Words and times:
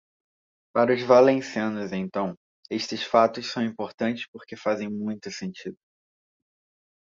Para 0.73 0.95
os 0.95 1.03
valencianos, 1.03 1.91
então, 1.93 2.33
esses 2.71 3.03
fatos 3.03 3.51
são 3.51 3.63
importantes 3.63 4.25
porque 4.33 4.57
fazem 4.57 4.89
muito 4.89 5.29
sentido. 5.29 5.77